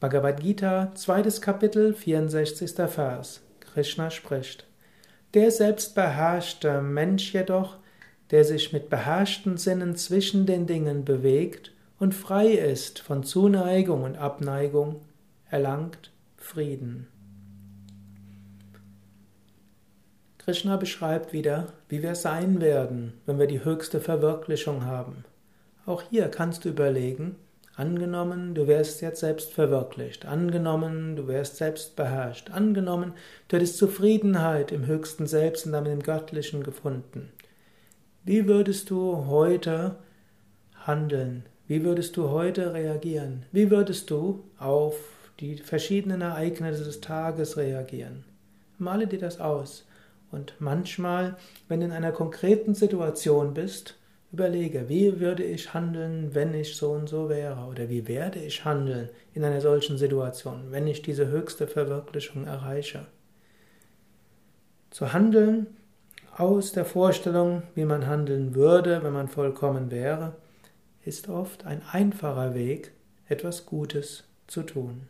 [0.00, 2.70] Bhagavad Gita, zweites Kapitel, 64.
[2.88, 3.40] Vers.
[3.58, 4.64] Krishna spricht.
[5.34, 7.78] Der selbstbeherrschte Mensch jedoch,
[8.30, 14.16] der sich mit beherrschten Sinnen zwischen den Dingen bewegt und frei ist von Zuneigung und
[14.16, 15.00] Abneigung,
[15.50, 17.08] erlangt Frieden.
[20.38, 25.24] Krishna beschreibt wieder, wie wir sein werden, wenn wir die höchste Verwirklichung haben.
[25.86, 27.34] Auch hier kannst du überlegen,
[27.78, 30.26] Angenommen, du wärst jetzt selbst verwirklicht.
[30.26, 32.50] Angenommen, du wärst selbst beherrscht.
[32.50, 33.12] Angenommen,
[33.46, 37.30] du hättest Zufriedenheit im höchsten Selbst und damit im Göttlichen gefunden.
[38.24, 39.94] Wie würdest du heute
[40.74, 41.44] handeln?
[41.68, 43.44] Wie würdest du heute reagieren?
[43.52, 44.96] Wie würdest du auf
[45.38, 48.24] die verschiedenen Ereignisse des Tages reagieren?
[48.78, 49.86] Male dir das aus.
[50.32, 51.36] Und manchmal,
[51.68, 53.94] wenn du in einer konkreten Situation bist,
[54.30, 57.66] Überlege, wie würde ich handeln, wenn ich so und so wäre?
[57.70, 63.06] Oder wie werde ich handeln in einer solchen Situation, wenn ich diese höchste Verwirklichung erreiche?
[64.90, 65.66] Zu handeln
[66.36, 70.34] aus der Vorstellung, wie man handeln würde, wenn man vollkommen wäre,
[71.04, 72.92] ist oft ein einfacher Weg,
[73.28, 75.08] etwas Gutes zu tun.